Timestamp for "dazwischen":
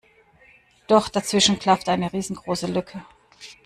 1.09-1.59